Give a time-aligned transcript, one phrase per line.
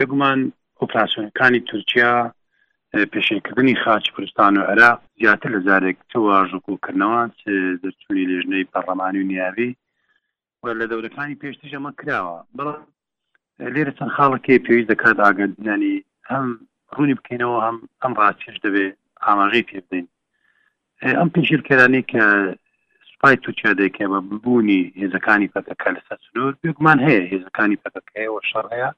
[0.00, 0.38] بگومان
[0.80, 2.34] ئۆپراسیۆنەکانی تورکیا
[3.12, 7.20] پێشێکردنی خاچ کوردستان و عێراق زیاتر لە جارێکەوە ژکوکردنەوە
[7.82, 9.70] دەرچووی لێژنەی پەرلەمانی و نیاوی
[10.80, 12.82] لە دەورەکانی پێشتیش ئەمە کراوە بەڵام
[13.74, 15.96] لێرە چەند خاڵەکەی پێویست دەکات ئاگەدنانی
[16.30, 16.46] هەم
[16.94, 20.06] ڕوونی بکەینەوە هەم ئەم ڕاستیش دەبێت ئاماژەی پێ بدەین
[21.18, 22.22] ئەم پێشیرکەرانی کە
[23.10, 28.90] سوپای توچیا دەکێ بە ببوونی هێزەکانی پەتەکە لەسەر سنوور بێگومان هەیە هێزەکانی پەتەکەەوە شەڕەیە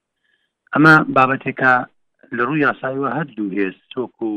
[0.76, 1.72] ئەمە بابەتێکە
[2.36, 4.32] لە ڕووی یاسایوە هەردوو هێز چۆک و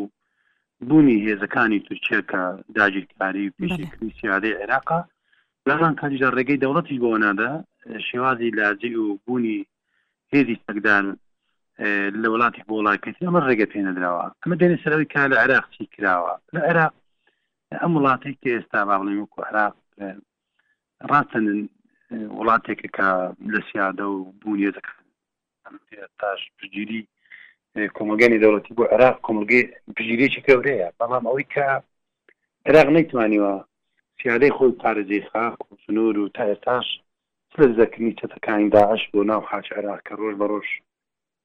[0.87, 2.41] بوونی هێزەکانی تورکیا کە
[2.77, 4.99] داگیرکاری پێشکردنی سیادی عێراقا
[5.69, 7.51] لەمان کاتیدا ڕێگەی دەوڵەتی بۆنادا
[8.07, 9.57] شێوازی لاجی و بوونی
[10.33, 11.05] هێزی سەگدان
[12.21, 16.59] لە وڵاتی بۆڵاکەتی ئەمە ڕێگە پێەدراوە ئەمە دێنێ سەرەوەی کا لە عێراق چی کراوە لە
[16.67, 16.93] عێراق
[17.81, 19.75] ئەم وڵاتی کە ئێستا باڵی وکو عراق
[21.09, 21.45] ڕاستن
[22.37, 23.07] وڵاتێکە کە
[23.53, 24.93] لە سیادە و بوونیێزەکە
[26.19, 27.07] تاش پگیری
[27.97, 29.63] کۆمەلگانی دەوڵەتی بۆ عراق کۆمەلگەی
[29.95, 31.65] پژیرێکی گەورەیە بەڵام ئەوەی کە
[32.67, 33.53] عراق نەیتوانیوە
[34.19, 36.87] پیادەی خۆی پارێزی خاک و سنوور و تا ئێستاش
[37.53, 40.67] فرزەکردنی چەتەکانی داعش بۆ ناو حاچ عراق کە ڕۆژ بە ڕۆژ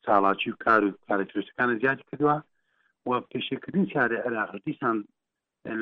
[0.06, 2.36] ساڵاتی و کار و کارەتوریستەکانە زیاد کردووە
[3.06, 4.96] و پێشکردنی چارە عراق دیسان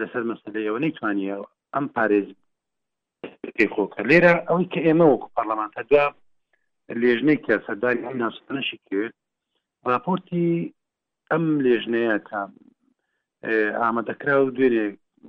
[0.01, 1.37] لەسەر مەسلەیەوە نەیتوانیە
[1.75, 2.27] ئەم پارێز
[3.75, 5.99] خۆکە لێرە ئەوەی کە ئێمە وەکو پەرلەمانتە دو
[7.01, 9.13] لێژنەی کە سەرداری ئەم ناسپەنشی کرد
[9.93, 10.47] راپۆرتی
[11.31, 12.41] ئەم لێژنەیە کە
[13.83, 14.87] ئامادەکرا و دوێنێ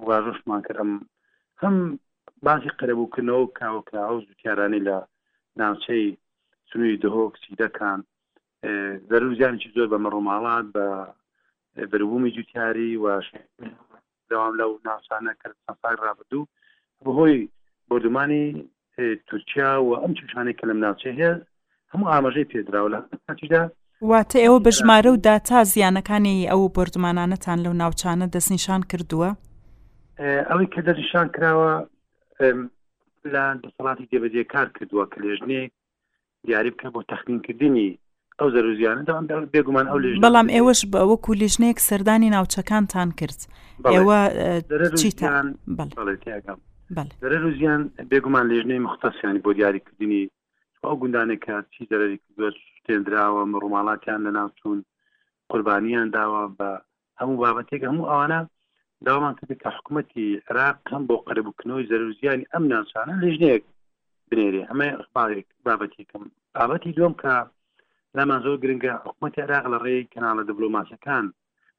[0.07, 0.91] واژۆشمان کردم
[1.61, 1.75] هەم
[2.45, 4.97] باسی قەرەبووکردنەوە کاوکە ئەو زووتیارانی لە
[5.59, 6.03] ناوچەی
[6.69, 7.99] سنووی دهۆکسی دەکان
[9.09, 10.87] دەروزیانکی زۆر بە مەڕۆماڵات بە
[11.91, 13.05] بەروومی جوتیاری و
[14.29, 16.49] دەوام لەو ناوسانە کرد سەفای ڕابدوو
[17.05, 17.37] بەهۆی
[17.89, 18.45] بردومانی
[19.29, 21.33] تورکیا و ئەم چشانەی کە لەم ناوچە هەیە
[21.93, 23.61] هەموو ئاماژەی پێدراوە لە کاتیدا
[24.11, 29.29] واتە ئێوە بە ژمارە و داتا زیانەکانی ئەو بردمانانەتان لەو ناوچانە دەستنیشان کردووە
[30.49, 31.71] ئەوەی کە دەریشان کراوە
[33.23, 35.61] پلان دەسەڵاتی دێبەجێ کار کردووە کە لێژنێ
[36.45, 37.89] دیاری بکە بۆ تەخینکردنی
[38.39, 39.13] ئەو زەرزیانەدا
[39.53, 43.39] بێگومان ئەو لێژ بەڵام ئێوەش بەوە کولیژنەیەک سەردانی ناوچەکانتان کرد
[43.93, 44.19] ئێوە
[45.01, 45.45] چیتان
[47.23, 47.81] دەرە روزیان
[48.11, 50.23] بێگومان لێژنەی مختەسیانی بۆ دیاریکردنی
[50.85, 52.53] ئەو گوندانێکە چی دەرەی زۆر
[52.85, 54.79] تێنراوە ڕووماڵاتیان لە ناوچون
[55.49, 56.71] قوربانیان داوە بە
[57.19, 58.39] هەموو بابەتێک هەموو ئەوانە
[59.05, 63.63] داوامان کرد کە حکوومەتی عراق هەم بۆ قەربکردنەوەی زەرزیانی ئەم ناسانە لەژنەیەک
[64.29, 66.23] بنێرێ ئەمە ئەخبارێک بابەتێکم
[66.55, 67.33] بابەتی دوم کە
[68.15, 71.25] لامان زۆر گرنگە حکوومەتی عراق لە ڕێی کەناڵە دەبلۆماسەکان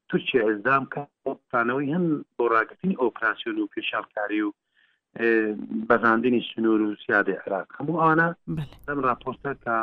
[0.09, 2.05] تورکیا ئەزدام کە ئۆپانەوەی هەم
[2.35, 4.49] بۆ ڕاگرتنی ئۆپراسیۆن و پێشاڵکاری و
[5.89, 8.27] بەزاندنی سنوور و سیادی عراق هەموو ئەوانە
[8.87, 9.75] لەم راپۆستە کە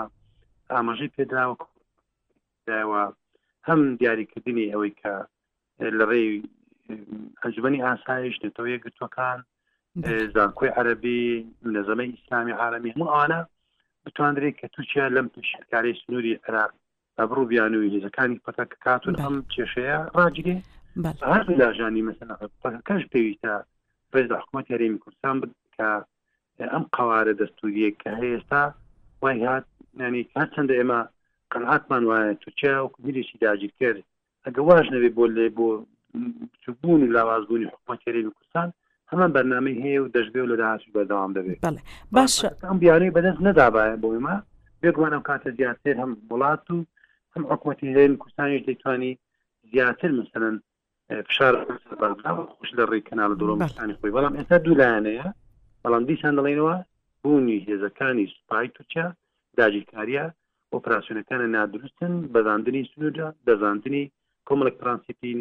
[0.73, 3.05] ئاماژەی پێدراوەوە
[3.69, 5.13] هەم دیاریکردنی ئەوەی کە
[5.99, 6.19] لە ڕێ
[7.43, 9.39] ئەنجومی ئاسایش نێتەوە گرتوەکان
[10.35, 11.25] زانکۆی عەربی
[11.77, 13.41] نەزەمەی ئیسلامی عاالمی هەموو ئەوانە
[14.05, 16.71] بتواندرێت کە تووچە لەم پیشکاری سنووری عراق
[17.19, 20.57] ئەبرو بیان و هێزەکانی پەتە کاتون هەم کێشەیە ڕاجێ
[21.33, 23.55] هەر لاژانی مەسەنەکەش پێویستە
[24.15, 25.87] بەشدا حکوومەت یاریمی کوردستان بد کە
[26.73, 28.63] ئەم قوارە دەستوریە کە هێستا
[29.23, 29.65] وای هات
[30.01, 31.01] ینی هەر چنددە ئێمە
[31.53, 33.99] قەنعاتمان وایە توچیا و کومیریشی داگیر کرد
[34.45, 35.67] ئەگە واژ نەبێ بۆ لێ بۆ
[36.63, 38.69] چوبوون و لاوازبوونی حکوومەت یاریمی کوردستان
[39.11, 41.61] هەمان بەنامەی هەیە و دەشبێ و لە داهاش بەداوام دەبێت
[42.15, 42.33] باش
[42.67, 44.37] ئەم بیانەی بەدەست نەدابایە بۆ ئێمە
[44.83, 46.79] بێگومانم کاتە زیاتر هەم وڵات و
[47.35, 49.13] هەم حکوومەتی هێن کوردستانی دەتوانانی
[49.73, 50.55] زیاتر مثلن
[51.29, 51.53] فشار
[52.57, 55.27] خوش لە ڕێکەنا لە دڵۆستانی خۆی بەڵام ئێستا دوولانەیە
[55.83, 56.77] بەڵام دیسان دەڵێنەوە
[57.23, 59.05] بوونی هێزەکانی سوپای توچە
[59.59, 60.25] داجیکاریە
[60.73, 64.05] ئۆپراسسیونەکانە نادروستن بەزاندنی سنووردا دەزانتنی
[64.49, 65.39] کۆمەلک پرانسیپین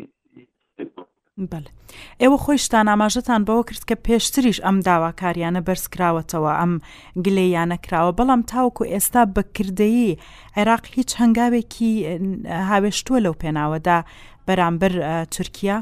[1.52, 1.64] بل
[2.22, 6.74] ئێوە خۆشتان ئاماژەتان بەوە کرد کە پێشتریش ئەم داواکاریانە بەرزکراوەتەوە ئەم
[7.26, 10.18] گلەیانە کراوە بەڵام تاوکو ئێستا بەکردەیی
[10.58, 11.92] عێراق هیچ هەنگاوێکی
[12.70, 14.00] هاوێشتووە لەو پێناوەدا
[14.48, 14.94] بەرامبەر
[15.36, 15.78] تورکیا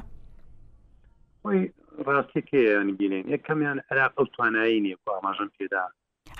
[2.07, 5.83] ڕاستێکیان بینێن یەکەمیان عراق ئەو توانایی نیە بۆ ئاماژم پێدا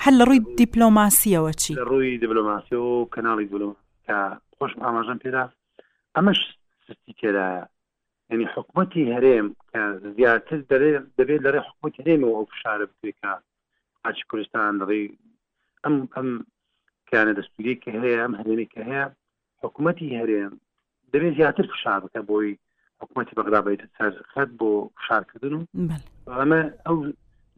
[0.03, 3.81] هەل لە ڕووی دیپلۆماسیەوە چی ڕووی دیپلۆماسی و کەناڵی دیپلۆماسی
[4.57, 5.43] خۆشم ئاماژم پێدا
[6.15, 6.39] ئەمەش
[6.87, 7.47] سستی تێدا
[8.33, 9.47] ینی حکومەتی هەرێم
[10.17, 10.59] زیاتر
[11.19, 13.31] دەبێت لەرێ حکوومەت هەرێمەوە ئەو فشارە بکە
[14.05, 15.03] ئاچ کوردستان دەڵی
[15.83, 16.27] ئەم ئەم
[17.09, 19.05] کانە دەستوری کە هەیە ئەم هەرێمێککە هەیە
[19.61, 20.51] حکوومەتی هەرێم
[21.13, 22.51] دەبێت زیاتر فشار بکە بۆی
[23.01, 25.53] حکوومەتی بەغرابێت سەر خەت بۆ فشارکردن
[26.27, 26.97] و ئەمە ئەو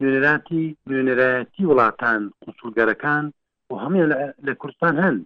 [0.00, 3.24] نوێنەراتی نوێنەرایەتی وڵاتان قوسولگەرەکان
[3.70, 4.10] و هەمیان
[4.46, 5.16] لە کوردستان هەن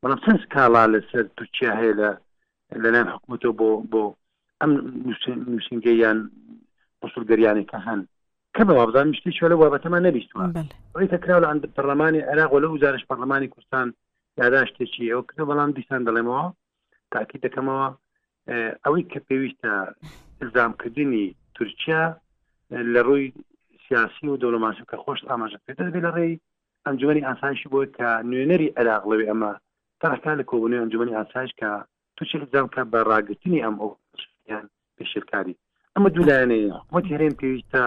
[0.00, 2.10] بەڵام چەند کاڵا لەسەر توچیا هەیە لە
[2.82, 4.04] لەلایەن حکوومەتەوە بۆ بۆ
[4.64, 4.72] ئەم
[5.50, 6.18] نووسنگەیان
[7.04, 8.00] قسولگەریانی کە هەن
[8.56, 10.44] کە بە وابزان مشتی شوە لە وابەتەمان نەبیستوە
[11.00, 13.86] ڕیتە کرا لە ئەند پەرلەمانی عێراق لە وزارش پەرلەمانی کوردستان
[14.42, 16.44] یاداشتێکی ئەو کردە بەڵام دیسان دەڵێمەوە
[17.12, 17.86] تاکی دەکەمەوە
[18.84, 19.72] ئەوەی کە پێویستە
[20.54, 21.26] زامکردنی
[21.56, 22.04] تورکیا
[22.94, 23.26] لە ڕووی
[23.86, 26.34] سیاسی و دەوڵەماسی کە خۆش ئاماژە پێ دەبێت لە ڕێی
[26.86, 29.52] ئەنجومی ئاسانشی بۆ کە نوێنەری عێراق لەوێ ئەمە
[30.00, 31.70] تاکان لە کۆبنی ئەنجومی ئاسایش کە
[32.16, 33.92] توچی زانکە بە ڕاگرتنی ئەم ئەو
[34.50, 34.64] یان
[34.96, 35.54] پێشیرکاری
[35.94, 37.82] ئەمە دوولایەنەیە حکوومەت هەرێن پێویستە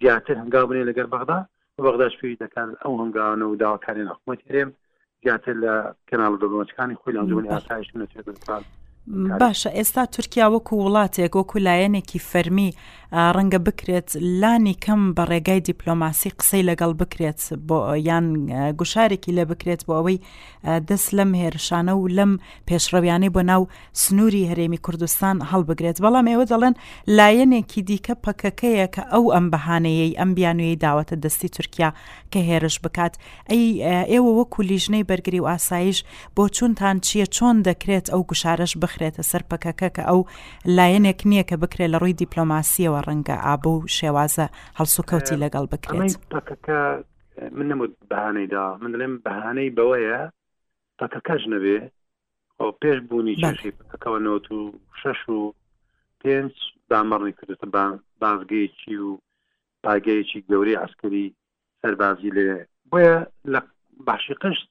[0.00, 1.38] زیاتر هەنگاو بنێ لەگەر بەغدا
[1.86, 4.70] بەغداش پێویست دەکات ئەو هەنگاوانە و داواکارێن حکوومەت هەرێم
[5.24, 5.74] زیاتر لە
[6.08, 8.64] کەناڵ دەبمەچەکانی خۆی لەنجبنی ئاسایش نەچێت بکات
[9.40, 12.70] باشە ئێستا تورکیا وەکو وڵاتێک وەکو لایەنێکی فەرمی
[13.36, 14.08] ڕەنگە بکرێت
[14.40, 17.38] لانی کەم بە ڕێگای دیپلۆماسی قسەی لەگەڵ بکرێت
[17.68, 18.26] بۆ یان
[18.78, 20.18] گوشارێکی لە بکرێت بۆ ئەوەی
[20.88, 22.32] دەست لەم هێرشانە و لەم
[22.68, 23.62] پێشڕەویانەی بۆ ناو
[24.02, 26.74] سنووری هەرێمی کوردستان هەڵبگرێت بەڵام ئێوە دەڵێن
[27.18, 31.90] لایەنێکی دیکە پەکەکەیە کە ئەو ئەم بەهانەیەی ئەم بیانویی داوەتە دەستی تورکیا
[32.32, 33.14] کە هێرش بکات
[33.50, 33.64] ئەی
[34.12, 35.98] ئێوە وەکو لیژنەی بەرگری و ئاسایش
[36.36, 40.20] بۆ چونتان چییە چۆن دەکرێت ئەو گوشارش بخ بخرێتە سەر پەکەکە کە ئەو
[40.76, 44.46] لایەنێک نییە کە بکرێت لە ڕووی دیپلۆماسیەوە ڕەنگە ئابوو شێوازە
[44.78, 46.14] هەڵسوکەوتی لەگەڵ بکرێت
[47.56, 50.20] من نەموت بەهانەیدا من دڵێم بەهانەی بەوەیە
[50.98, 51.78] پەکەکەش نەبێ
[52.80, 54.60] پێش بوونی چشی پەکەکەەوە نەوت و
[55.00, 55.54] شەش و
[56.20, 56.54] پێنج
[56.90, 57.66] دامەڕی کردێتە
[58.22, 59.10] بازگەیەکی و
[59.84, 61.26] پاگەیەکی گەورەی عسکەری
[61.80, 62.50] سەربازی لێ
[62.90, 63.16] بۆیە
[63.52, 63.60] لە
[64.06, 64.68] باشی قشت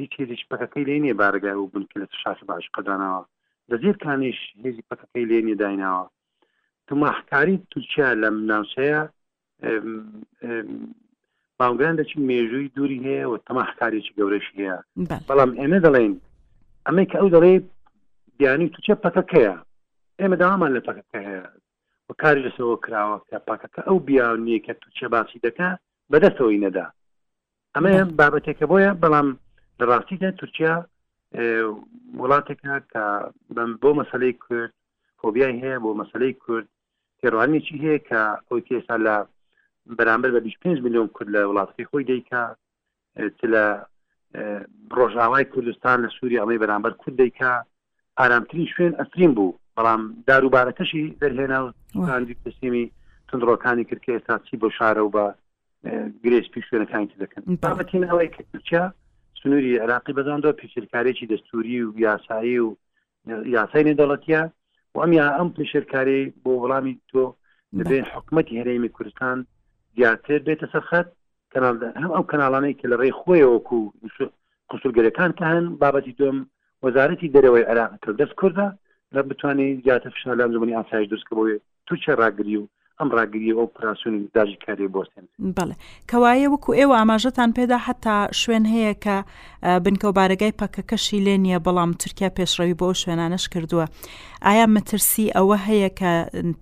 [0.00, 3.22] هیچ هێزیش پەکەکەی لێ نیە بارگای و بنکە لە شاش باش قەدانەوە
[3.70, 6.04] دەزیر کانیش هێزی پەکەکەی لێ نیە دایناوە
[6.88, 9.00] تماحکاری توچیا لە ناوچەیە
[11.58, 14.76] باوگران دەچین مێژووی دووری هەیە و تەماحکارێکی گەورەش هەیە
[15.28, 16.12] بەڵام ئێمە دەڵێن
[16.86, 17.54] ئەمەی کە ئەو دەڵێ
[18.38, 19.54] دیانی توچە پەکەکەیە
[20.20, 21.44] ئێمە داوامان لە پەکەکە هەیە
[22.08, 25.68] و کاری لەسەوە کراوە کە پاکەکە ئەو بیاونیە کە توچە باسی دەکە
[26.12, 26.86] بەدەستەوەی نەدا
[27.78, 29.28] ئەمە بابەتێکە بۆیە بەڵام
[29.80, 30.74] لە ڕاستیدا تورکیا
[32.20, 33.04] وڵاتێکە کە
[33.56, 34.70] بم بۆ مەسلەی کورد
[35.22, 36.66] کۆبیای هەیە بۆ مەسلەی کورد
[37.20, 39.16] تێڕوانێکی هەیە کە ئەو کێسا لە
[39.98, 42.42] بەرامبەر بە 25 میلیۆن کورد لە وڵاتی خۆی دیکە
[43.54, 43.64] لە
[44.98, 47.52] ڕۆژاوای کوردستان لە سووری ئەڵی بەرامبەر کورد دیکە
[48.18, 51.72] ئارامترین شوێن ئەفرین بوو بەڵام داروبارەکەشی دەرهێنا و
[52.46, 52.84] تەسیمی
[53.28, 55.26] تندڕۆکانی کرد کە ئێستا چی بۆ شارە و بە
[56.24, 58.82] گرێز پیشێنەکان دەکەن بابەتین ئەوەی کە کوچە
[59.40, 62.76] سنووری عراقی بەزاندەوە پیشرکارێکی دەستوری و یاسایی و
[63.56, 64.40] یاسای نێدەڵەتە
[64.94, 67.24] و ئەم یا ئەم پیشرکاری بۆ وەڵامی تۆ
[67.78, 69.36] دەبێن حکوومەتتی هەرێمی کوردستان
[69.96, 71.08] زیاتر بێتە سەرخەت
[72.02, 73.80] هەم ئەو کەناڵانەی کە لە ڕێی خۆیەوەکو
[74.70, 76.36] قسوگەرەکان کە هەن بابەتی دۆم
[76.84, 77.90] وەزارەتی دەرەوەی عراق
[78.20, 78.68] دەست کوردە
[79.14, 81.42] لە بتوانێت زیاتر فشار لە زمانی ئاسایش دروستکە بۆ
[81.86, 82.64] توچە ڕاگری و
[83.00, 85.24] ئەم ڕاگیری ئەو پراسوونی داژی کاری بۆستێن
[85.56, 85.74] بڵێ
[86.10, 89.16] کەوایە وەکو ئێوە ئاماژەتان پێدا حتا شوێن هەیە کە
[89.84, 93.86] بنکەوبارگای پەکەکەشی لێ نییە بەڵام تورکیا پێشڕەوی بۆ شوێنانش کردووە
[94.46, 96.12] ئایا مەترسی ئەوە هەیە کە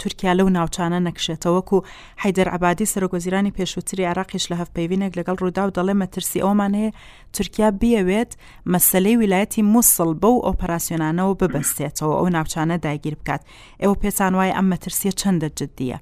[0.01, 1.79] تورکیا لەو ناوچانە نەکشێتەوەکو
[2.23, 6.93] حیدەر عبادی سەرۆگۆزیرانی پێشووتری عراقیش لە هەفتپەیوینێک لەگەڵ ڕوودا و دەڵێ مەترسی ئەومان هەیە
[7.37, 8.31] تورکیا بیەوێت
[8.73, 13.43] مەسلەی ویلایەتی مووسڵ بەو ئۆپەراسیۆنانەوە ببەستێتەوە ئەو ناوچانە داگیر بکات
[13.83, 15.99] ئێوە پێسان وای ئەم مەترسیە چەندە جددیە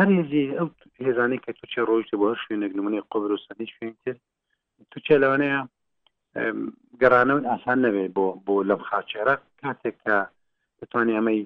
[0.00, 0.68] هەرێزی ئەو
[1.06, 4.20] هێزانەی کە توچە ڕۆیشتە بۆ شوێنێک نمونی قبر و سەنی شوێن کرد
[4.92, 5.60] توچە لەوانەیە
[7.00, 10.16] گەڕانەوە ئاسان نەبێت بۆ بۆ لەم خاچێرە کاتێک کە
[10.78, 11.40] بتوانانی ئەمەی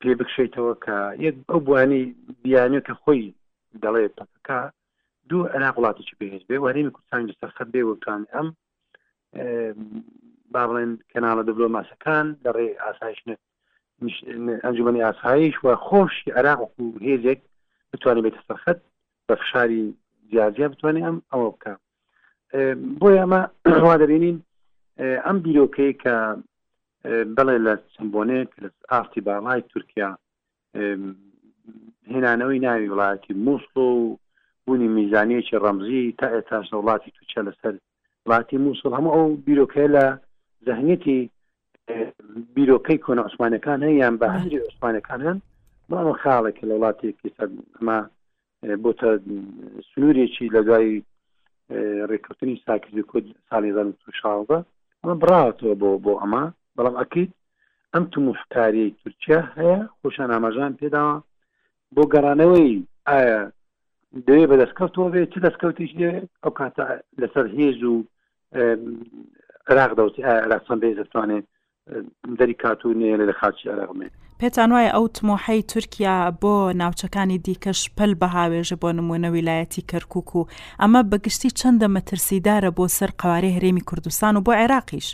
[0.00, 2.02] پێ بکشیتەوە کە یەک ئەو بوانی
[2.42, 3.24] بیانێت کە خۆی
[3.84, 4.60] دەڵێ پکە
[5.28, 8.46] دوو ئەنا وڵاتێکی بهێز بێ وەرێمی کوردستان سەرخەت بێ وتوان ئەم
[10.52, 13.42] با بڵێن کەناڵە دەبلۆ ماسەکان دەڕێ ئاسایشنێت
[14.62, 17.40] ئەنجومی ئاسایش و خۆشی عراق و هێزێک
[17.92, 18.78] بتوانێت بێتە سەرخەت
[19.28, 19.84] بە فشاری
[20.30, 21.72] جیازیە بتوانێت ئەم ئەوە بکە
[23.00, 23.42] بۆی ئەمە
[23.86, 24.36] وا دەبێنین
[25.26, 26.16] ئەم بیرۆکەی کە
[27.36, 30.10] بەڵێ لە چەمبۆنێک لە ئافتی باڵای تورکیا
[32.12, 34.18] هێنانەوەی ناوی وڵاتی مووسڵ و
[34.66, 37.74] بوونی میزانەیەکی ڕەمزی تا ئێتاش وڵاتی توچە لەسەر
[38.26, 40.06] وڵاتی مووسڵ هەموو ئەو بیرۆکە لە
[40.66, 41.20] زەهنێتی
[42.54, 45.38] بیرۆکەی کۆن عوسمانەکان هەیەیان بە هەری عوسمانەکان هەن
[45.90, 47.98] بەڵام خاڵێکە لە وڵاتێکی سەرما
[48.82, 49.08] بۆ تا
[49.90, 50.88] سنوورێکی لە دوای
[52.10, 53.70] ڕێکوتنی ساکردی کۆ ساڵی
[54.20, 54.58] شاڵە
[55.00, 56.44] ئەمە براوەوە بۆ بۆ ئەمە
[56.76, 57.30] بەڵام ئەکییت
[57.94, 61.16] ئەم تو مفتاری تورکیا هەیە خۆشان ئاماژان پێداوە
[61.94, 62.70] بۆ گەرانەوەی
[63.08, 63.40] ئایا
[64.26, 66.84] دەوێت بە دەستکەوتەوە بێت چ دەستکەوتیش دەوێت ئەو کاتە
[67.20, 67.94] لەسەر هێز و
[69.68, 71.46] عراق دەوتی عراقسان بێ دەتوانێت
[72.38, 74.08] دەری کاتونێ لە خاچی عراقمێ
[74.40, 80.48] پێتان وایە ئەو تمۆحەی تورکیا بۆ ناوچەکانی دیکەش پەل بەهاوێژە بۆ نمونە ویلایەتی کەرکک و
[80.82, 85.06] ئەمە بەگشتی چەندە مەترسیدارە بۆ سەر قوارەی هەرێمی کوردستان و بۆ عێراقیش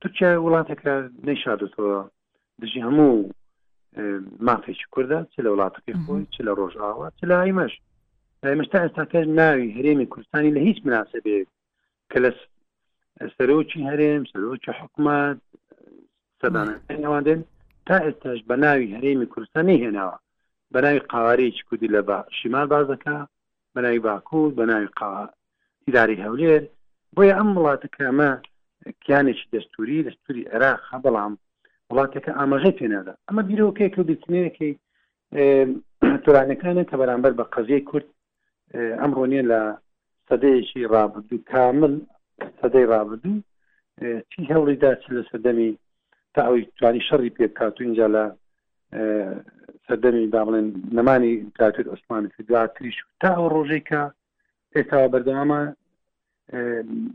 [0.00, 0.90] تورکیا وڵاتێکە
[1.26, 1.96] نەیشادەوە
[2.62, 3.16] دژی هەموو
[4.46, 7.74] مافێکی کووردە چ لە وڵاتەکەی خۆی چ لە ڕۆژاوە چ لە ئایمەش
[8.44, 11.48] ئایمەشتا ئێستاکە ناوی هەرێمی کوردستانی لە هیچ مناسبێت
[12.12, 12.30] کە لە
[13.36, 15.38] سەرۆکی هەرێم سەرۆکی حکومات
[16.40, 17.40] سەدانەوادن
[17.86, 20.16] تا ئێستاش بە ناوی هەرێمی کوردستانی هێناوە
[20.74, 23.16] بەناوی قاوارێکی کودی لە بە شیمال بازەکە
[23.74, 25.24] بەناوی باکوور بەناوی قاوا
[25.86, 26.62] ئیداری هەولێر
[27.14, 28.30] بۆیە ئەم وڵاتەکەمە
[29.04, 31.32] کیانێکی دەستوری دەستوری عێراق بەڵام
[31.90, 34.72] وڵاتەکە ئاماژەی پێنادا ئەمە بیرۆکەیە و بچنەیەکەی
[36.24, 38.08] تورانەکانە کە بەرامبەر بە قەزیی کورد
[39.00, 39.60] ئەمڕۆنیە لە
[40.28, 41.94] سەدەیەکی ڕابردوو کامل
[42.60, 43.42] سەدەی ڕابردوو
[44.32, 45.70] چی هەوڵی داچ لە سەدەمی
[46.34, 48.24] تاوی توانی شەڕی پێکات اینجا لە
[49.88, 54.02] سەدەمی دا بڵێن نەمانی کاتر عوسمان دواتریش تا ئەو ڕۆژێکە
[54.74, 55.62] ئێستاوە بەردەوامە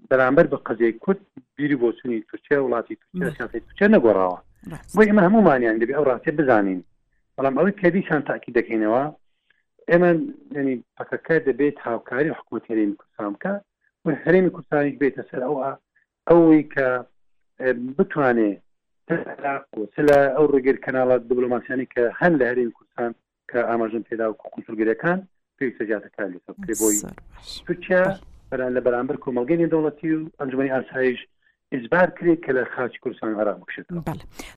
[0.09, 1.19] بەرامبەر بە قزیەی کورد
[1.55, 2.95] بیری بۆچنی تورکیا وڵاتی
[3.37, 4.39] سیاسی تورکیا نەگۆڕاوە
[4.95, 6.79] بۆ ئمە هەمومانیان دەبێت ئەو ڕاستێ بزانین
[7.37, 9.03] بەڵام ئەوەی کەدیشان تاکی دەکەینەوە
[9.89, 10.09] ئێمە
[10.59, 13.53] ینی پەکەکە دەبێت هاوکاری حکووتێنین کوسامکە
[14.23, 15.69] هەرێمی کوردستانیش بێتە سەر ئەوە
[16.27, 16.87] ئەوەی کە
[17.97, 18.53] بتوانێ
[20.07, 23.11] لە ئەو ڕێگەر کەناڵات دبلوماسیانی کە هەن لە هەرێمی کوردستان
[23.51, 25.19] کە ئاماژن پێدا و کوچلگرەکان
[25.57, 26.29] پێویستە جاتەکان
[26.67, 26.97] لێبۆی
[27.67, 28.03] سوچیا
[28.49, 31.19] بەران لە بەرامبەر کۆمەلگەنی دەوڵەتی و ئەنجمەی ئاسایش
[31.75, 33.87] ئزبار کرێت کە لە خاچ کوردستان ئارام بکشێت